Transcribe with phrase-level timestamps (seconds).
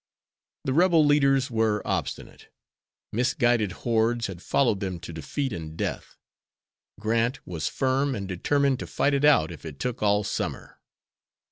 [0.63, 2.47] The Rebel leaders were obstinate.
[3.13, 6.17] Misguided hordes had followed them to defeat and death.
[6.99, 10.79] Grant was firm and determined to fight it out if it took all summer.